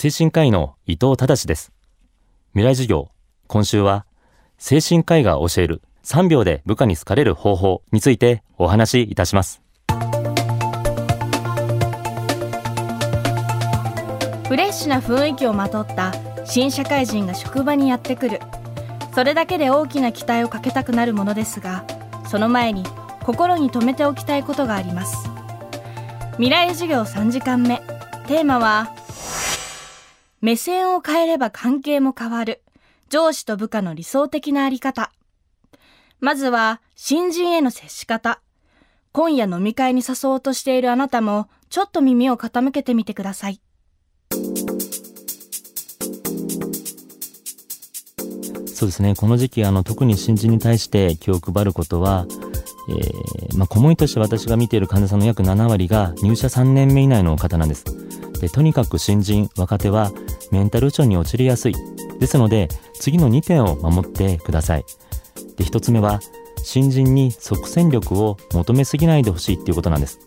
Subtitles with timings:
[0.00, 1.72] 精神科医の伊藤忠です。
[2.52, 3.08] 未来授業
[3.48, 4.06] 今週は
[4.56, 9.60] 精神科医が教える3秒で部下に好かれる方法についてお話しいたします。
[14.46, 18.38] フレッシュな雰囲気をまとった新社会人が職場にやってくる。
[19.16, 21.84] それだけで大きな期待をかけたくなるものですが
[22.30, 22.84] その前に
[23.24, 25.28] 心に留めておきたいことがあります。
[26.34, 27.82] 未来授業3時間目。
[28.28, 28.94] テーマは
[30.40, 32.62] 目線を変えれば関係も変わる。
[33.08, 35.10] 上司と部下の理想的なあり方。
[36.20, 38.40] まずは新人への接し方。
[39.12, 43.60] 今夜飲み会に誘おうとしているあなたもちょっと耳を傾けてみてください。
[48.66, 49.16] そうですね。
[49.16, 52.26] この時期あの特に新人に対して気を配ることは、
[52.88, 57.84] えーまあ、顧問医として私が見ている患者さんの約7割が入社3年目以内の方なんです。
[58.40, 60.12] でとにかく新人若手は
[60.50, 61.74] メンタル不調に陥りやすい。
[62.18, 64.84] ですので次の2点を守ってください。
[65.56, 66.20] で1つ目は
[66.62, 70.20] 新人に即戦力を求めすぎないでほしいっていうことなんです、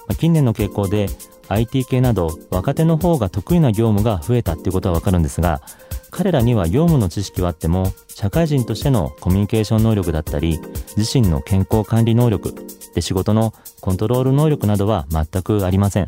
[0.00, 1.08] まあ、近年の傾向で
[1.48, 5.62] IT 系など若手の方が得意な業務が増えたっていうことはわかるんですが
[6.10, 10.58] 彼らには業務の知識はあっても社会人としてのコミュニケーション能力だったり
[10.96, 12.54] 自身の健康管理能力
[12.94, 16.06] で仕事のコントロール能力などは全くありません。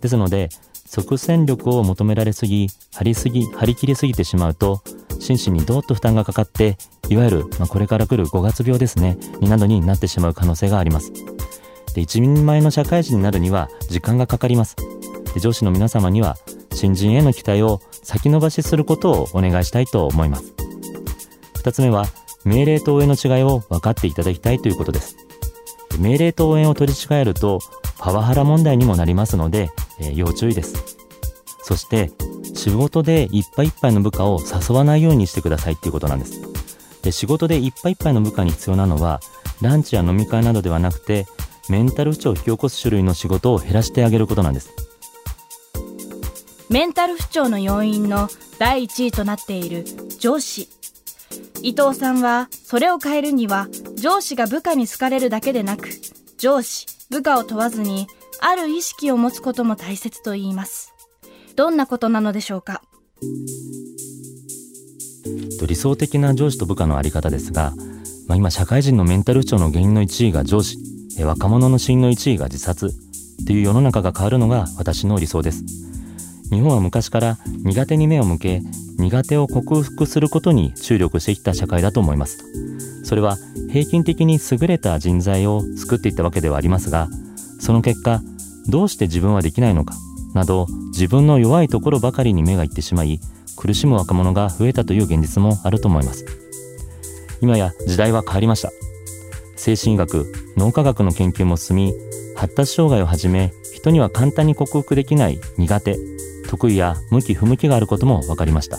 [0.00, 0.48] ですので
[0.88, 4.82] 即戦力を求められすぎ張りすぎ張り切りすぎてしまうと
[5.20, 11.12] 心身にどーっと負担がかかっていわゆる、まあ、これから来る5月病ですねになどになってしまう可能性があります。
[11.94, 14.76] で一人前の社会人になるには時間がかかります。
[15.34, 16.36] で上司の皆様には
[16.72, 20.54] 新人への期待を先延ばしすることをお願いしたいと思います。
[21.54, 22.06] 2つ目は
[22.44, 25.16] 命令と応援の違いを分かっていただきたいということです。
[25.98, 27.58] 命令と応援を取り違えると
[27.98, 30.96] パワハラ問題にもなりますので、えー、要注意です。
[31.62, 32.10] そして
[32.54, 36.40] 仕事でいっぱいいっぱいの部下を誘わないようにしてくださいっていうことなんです。
[37.02, 39.20] で仕事でいっぱいいっぱいの部下に必要なのは
[39.60, 41.26] ランチや飲み会などではなくて
[41.68, 44.70] メンタル不調を引き起こす種類の仕事を減らしてあげることなんです。
[46.70, 48.28] メンタル不調の要因の
[48.58, 49.84] 第1位となっている
[50.18, 50.68] 上司。
[51.62, 55.88] 伊藤さんはそれを変えるには上司が部下に好かれるだけでなく
[56.38, 58.06] 上司部下を問わずに
[58.40, 60.94] ある意識を持つことも大切と言います。
[61.56, 62.82] どんなことなのでしょうか？
[65.66, 67.72] 理想的な上司と部下のあり方ですが、
[68.28, 70.78] まあ、今社会人のメンタル不調の原因の1位が上司
[71.20, 72.94] 若者の死因の1位が自殺
[73.42, 75.88] っていう世の中が変わるのが私の理想です。
[76.50, 78.62] 日本は昔から苦手に目を向け
[78.98, 82.44] 苦手を克服することに注力してきた社会だと思います
[83.04, 83.36] それは
[83.70, 87.08] 平均的に優れた人材を作っていったわけではありますが
[87.58, 88.20] その結果
[88.68, 89.94] どうして自分はできないのか
[90.34, 93.20] など自分の弱いところばかりに目がいってしまい
[93.56, 96.24] 苦しむ若者が増えたという現実もあると思います。
[97.40, 98.70] 今や時代は変わりました。
[99.56, 101.94] 精神医学脳科学の研究も進み
[102.36, 105.96] 発達障害をはじめ人には簡単に克服できない苦手
[106.48, 108.78] 得意や向き不向きがあることも分かりました。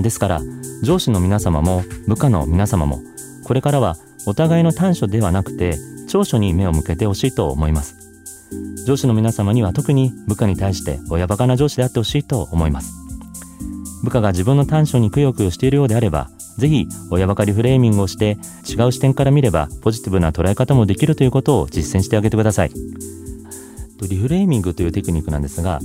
[0.00, 0.42] ですから
[0.82, 3.00] 上司の皆様も部下の皆様も
[3.44, 3.96] これからは
[4.26, 5.78] お互いの短所ではなくて
[6.16, 7.94] 長所に目を向けてほしいと思います。
[8.86, 12.94] 上司の皆様には特に部下に対して親バカな上司であってほしいと思います。
[14.02, 22.70] 部下が自分の短所にくよくよしているようであればぜひ親ばかりフレーミングをして違う視点から見ればポジティブな捉え方もできるということを実践してあげてください。
[24.08, 25.80] リフレーミングというテクニックなんですが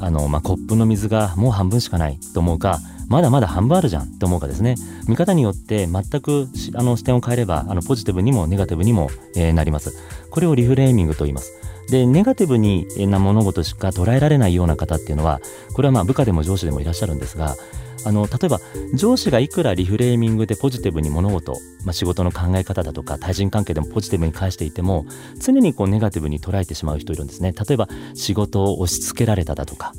[0.00, 4.74] あの、まあ、コップの水がもう半分しかないと思うかまだまだ半分あるじゃんと思うかですね。
[5.08, 9.94] 見方によって全くあの視点を変えればあのポジティブにもネガティブにも、えー、なります。
[10.30, 11.54] これをリフレーミングと言います。
[11.90, 15.40] でネガティブにな物事しか捉えられないような方っていうのは
[15.72, 17.56] これはまあ部下でも上司でもいらっしゃるんですが
[18.04, 18.60] あの例えば
[18.94, 21.52] 上司がいくらリフレーミングでポジティブに物事、
[21.84, 25.06] まあ、仕事の考え方だとか対人関係でもポジティブに返していても
[25.40, 29.92] 常にこうネガティブに捉えてしまう人いるんですね例えば仕事を押し付けられただとか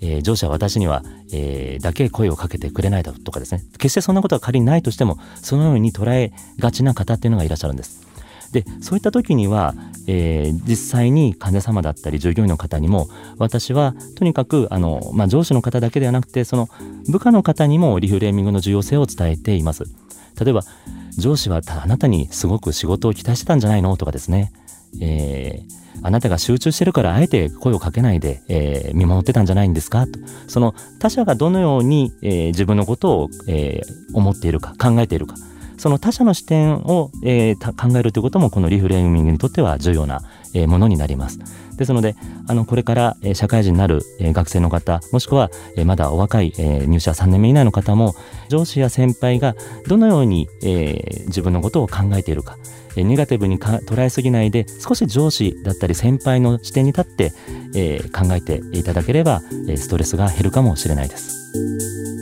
[0.00, 1.02] えー、上司は私には、
[1.32, 8.06] えー、だけ声をかけてくれないだとかですね決してそんなことが仮にないとしてもそのように捉えがちな方っていうのがいらっしゃるんです。
[8.56, 9.74] でそういった時には、
[10.06, 13.08] えー、実際に患者様だったり従業員の方にも
[13.38, 16.68] 私はとにかくあの、まあ、上司の方だけではなくてその
[17.10, 19.84] 部下の方にもリフレーミングの重要性を伝えています。
[20.40, 20.62] 例えば
[21.18, 23.96] 上司はあなたにすごく仕事を期待してたんじゃないの？
[23.96, 24.52] とかですね、
[25.00, 30.06] えーあなたが集中してるからあえて声をかけないで、えー、見守ってたんじゃないんですか？
[30.06, 30.20] と。
[30.46, 33.80] その他者がどのように、えー、自分のことを、え、
[34.12, 35.36] 思っているか考えているか。
[35.86, 40.20] その他者の視点を、えー、考えるということもこのリフレーミングにとっては重要な
[40.52, 41.38] え、ものになります。
[41.76, 42.16] ですので、
[42.48, 48.16] あの、これからえ社会人になるえ学生の方、もしくはえまだお若いえ入社3年目以内の方も、
[48.48, 49.54] 上司や先輩が
[49.86, 52.58] どのようにえ自分のことを考えているか、
[52.96, 57.32] ネガティブに捉えすぎないで少し上司だったり先輩の視点に立って、
[57.76, 59.40] えー、考えていただければ
[59.76, 62.15] ストレスが減るかもしれないです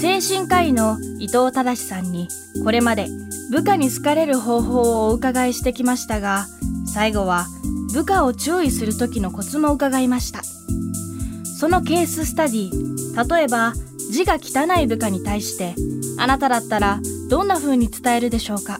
[0.00, 2.28] 精神科医の伊藤忠さんに
[2.64, 3.08] これまで
[3.50, 6.46] 部下に好かれる方法をお伺いしてきましたが
[6.86, 7.44] 最後は
[7.92, 10.42] 部下を注意する時のコツも伺いました。
[10.42, 13.74] そのケーススタディ例えば
[14.10, 15.74] 字が汚い部下に対して
[16.16, 18.78] あなただったらどんな風に伝えるでしょうか？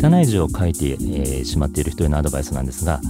[0.00, 3.00] 汚い字を書いて、えー、しまっている人へのアドバイスなんですが、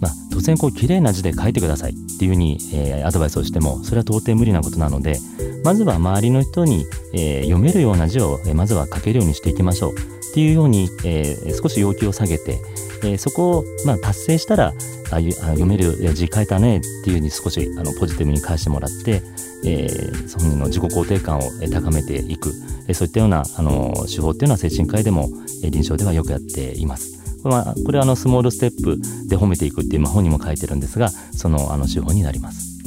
[0.00, 5.18] まあ、突然こう綺麗な字で書いてくださいっていうふうに、えー、アドバイスをしてもそれは到底無理なことなので
[5.64, 9.92] まずは周りの人に、えー、読めるような字を、えまずは書けるようにしていきましょう。
[9.94, 9.94] っ
[10.32, 12.60] ていうように、え少し要求を下げて、
[13.04, 14.72] えそこを、まあ、達成したら
[15.10, 19.22] あ読める字書いたねっていうふうに少しあのポジティブに返してもらって、
[19.64, 21.42] えー、本人の自己肯定感を
[21.72, 22.52] 高めていく、
[22.88, 25.28] えそういったようなあの手法っていうのは精神科医でも、
[25.64, 27.20] え臨床ではよくやっています。
[27.42, 32.78] これはこれはあのスモールステップで褒めていくっていう、まあ、本にも書いてるんですがそのあの手法になります。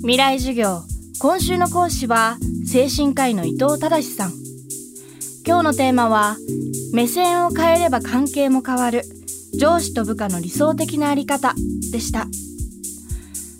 [0.00, 0.82] 未来授業。
[1.22, 4.32] 今週の講師は精神科医の伊藤忠さん。
[5.46, 6.38] 今日のテーマは
[6.94, 9.02] 目線を変えれば関係も変わる
[9.52, 11.52] 上司と部下の理想的なあり方
[11.92, 12.26] でした。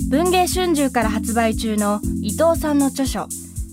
[0.09, 3.27] 文藝春秋から発売中の伊藤さんの著書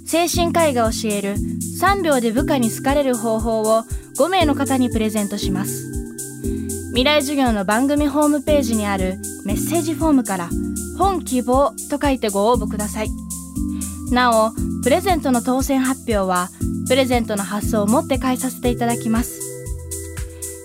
[0.05, 1.35] 精神科医が教える
[1.79, 3.85] 3秒で部下に好かれる方法を
[4.17, 5.85] 5名の方にプレゼントします。
[6.89, 10.49] 未来授業の番組ホームページにあるメッセージフォームから
[10.97, 13.26] 本希望と書いてご応募ください。
[14.13, 14.51] なお
[14.83, 16.49] プレゼントの当選発表は
[16.87, 19.41] プレゼントの発送をもって返させていただきます。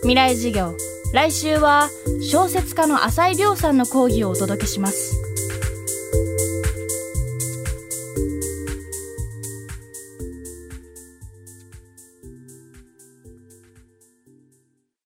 [0.03, 0.75] 未来事業
[1.13, 1.89] 来週は
[2.23, 5.15] 小説家の浅井亮さんの講義をお届けします。